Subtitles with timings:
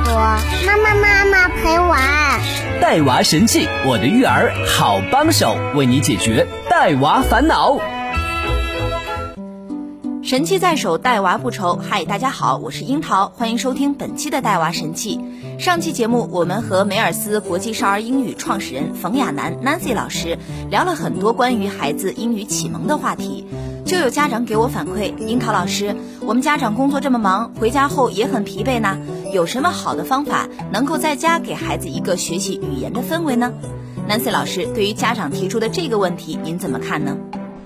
[2.91, 7.77] 带娃神器，我的育儿好帮手，为你解决带娃烦恼。
[10.21, 11.79] 神器在手，带娃不愁。
[11.81, 15.21] 嗨，大家好，我是樱桃，欢迎收听本期的带娃神器。
[15.57, 20.37] 上期节目，我们和梅尔斯国际少儿英语创始人冯亚楠 Nancy 老师
[20.69, 23.47] 聊了很多关于孩子英语启蒙的话题。
[23.85, 28.97] 就有家长给我反馈，樱桃老师，我们家长工作这么忙，回家后也很疲惫呢，
[29.31, 33.53] 有什么好的方法能够在家给孩子一个学习语言的氛围呢
[34.09, 37.17] ？Nancy 老师，对于家长提出的这个问题，您怎么看呢？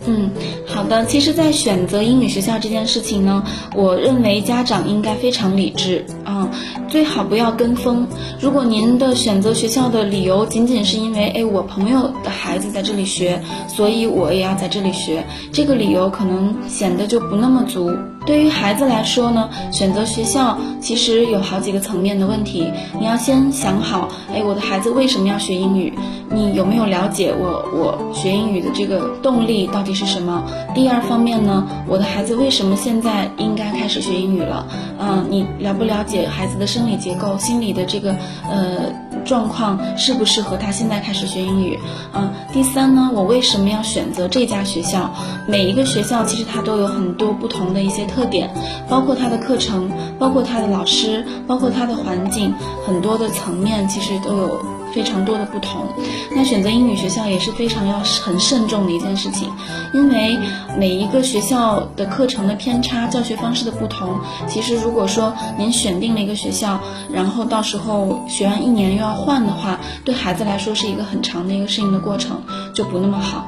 [0.08, 0.30] 嗯，
[0.68, 1.04] 好的。
[1.08, 6.48] 其实，在选择英语学校这件事情呢，我认为家长应该非常理智啊，
[6.88, 8.08] 最好不要跟风。
[8.40, 17.92] 如果您的选择学校的理由仅仅是因为，哎，我朋友的孩子在这里学，所以我也要在这里学，这个理由可能显得就不那么足。
[18.26, 22.72] 对于孩子来说呢，选择学校其实有好几个层面的问题。
[23.00, 25.94] 你要先想好，哎，我的孩子为什么要学英语？
[26.32, 30.44] 你有没有了解我我学英语的这个动力到底是什么？
[30.74, 34.66] 第二方面呢，我的孩子为什么现在应该开始学英语了？
[35.00, 38.16] 嗯，你了不了解孩子的生理结构、心理的这个
[38.50, 38.92] 呃
[39.24, 41.80] 状况，适不适合他现在开始学英语？
[42.14, 45.14] 嗯，第三呢，我为什么要选择这家学校？
[45.48, 48.15] 每一个学校其实它都有很多不同的一些特。
[48.16, 48.50] 特点
[48.90, 52.54] 包括它的课程，包括它的老师，包括它的环境，
[52.88, 55.86] 很多的层面其实都有非常多的不同。
[56.34, 59.52] 那选择英语学校也是非常要很慎重的一件事情，
[59.94, 60.38] 因为
[60.78, 64.18] 每一个学校的课程的偏差、教学方式的不同，
[64.48, 66.80] 其实如果说您选定了一个学校，
[67.12, 72.42] 然后到时候学完一年又要换的话，对孩子来说是一个很长的一个适应的过程，
[72.74, 73.46] 就不那么好。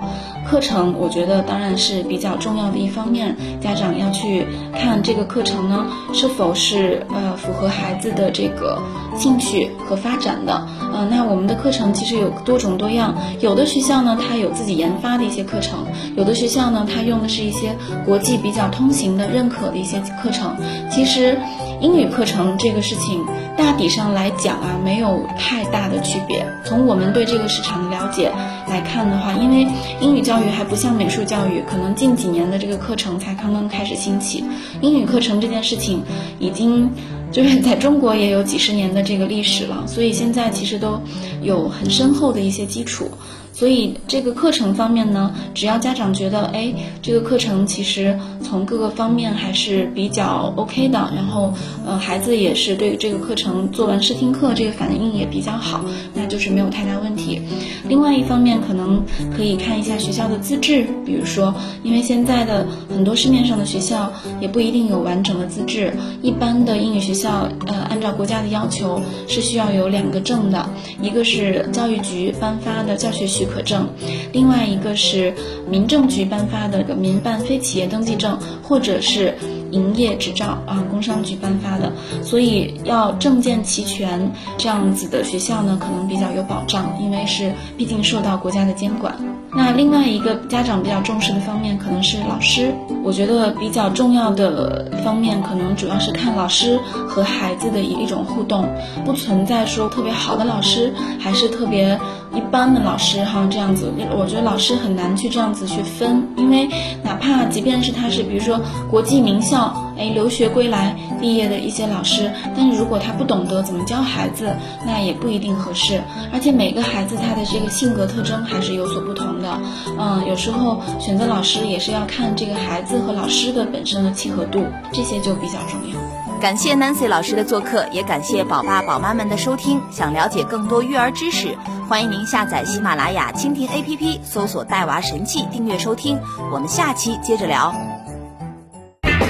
[0.49, 8.81] 课程我觉得当然是比较重要的一方面，家长要去看这个课程呢是否是呃符合孩子的这个
[9.17, 10.65] 兴趣和发展的。
[10.93, 17.75] 嗯，那我们的课程其实有多种多样，有的学校呢它有自己研发的一些课程，有的学校呢它用的是一些
[18.05, 20.55] 国际比较通行的认可的一些课程。
[20.89, 21.37] 其实
[21.79, 23.23] 英语课程这个事情
[23.55, 26.45] 大体上来讲啊没有太大的区别。
[26.65, 28.31] 从我们对这个市场的了解
[28.67, 29.67] 来看的话，因为
[30.01, 34.43] 英语教育还不像美术教育，可能近几年的这个课程才刚刚开始兴起。
[34.81, 36.03] 英语课程这件事情，
[36.39, 36.91] 已经
[37.31, 40.99] 就是在中国也有几十年的这个历史了，所以现在其实都
[41.41, 43.09] 有很深厚的一些基础。
[43.53, 46.71] 所以这个课程方面呢，只要家长觉得，哎，
[47.01, 51.51] 这个课程其实从各个方面还是比较 OK 的，然后，
[51.83, 55.83] 呃，孩子也是对这个课程做完试听课，这个反应也比较好，
[56.13, 57.41] 那就是没有太大问题。
[57.89, 59.03] 另外一方面，可能
[59.35, 61.51] 可以看一下学校的资质，比如说，
[61.81, 70.69] 因为现在的很多市面上的学校也不一定有完整的资质，一般的英语学校，呃，按照国家的要求是需要有两个证的，
[71.01, 73.47] 一个是教育局颁发的教学许。
[73.47, 73.87] 可证，
[74.33, 75.33] 另外一个是
[75.69, 79.33] 民政局颁发的个民办非企业登记证，或者是
[79.71, 81.91] 营业执照啊，工商局颁发的，
[82.23, 89.15] 所以要证件齐全，这样子的学校呢，可能比较有保障，因为是毕竟受到国家的监管。
[89.49, 92.73] 那另外一个家长比较重视的方面，可能是老师。
[93.03, 98.67] 我觉得比较重要的方面，可能主要是看老师和孩子的一一种互动，
[99.05, 101.97] 不存在说特别好的老师，还是特别
[102.35, 106.67] 一般的老师哈，这样子，我觉得老师很难去这样子去分，因为
[107.01, 108.59] 哪怕即便是他是比如说
[108.91, 109.73] 国际名校校。
[109.97, 115.99] 哎，留学归来毕业的一些老师，但是如果他不懂得怎么教孩子，那也不一定合适。
[116.31, 119.59] 而且每个孩子他的这个性格特征还是有所不同的。
[119.97, 124.63] 嗯，有时候选择老师也是要看这个孩子和老师的本身的契合度，
[124.93, 125.97] 这些就比较重要。
[126.39, 129.81] 感谢 Nancy 老师的做客，也感谢宝爸宝妈们的收听。
[129.89, 131.57] 想了解更多育儿知识，
[131.89, 136.19] 欢迎您下载喜马拉雅蜻蜓 APP，搜索“带娃神器”，订阅收听。
[136.53, 137.96] 我们下期接着聊。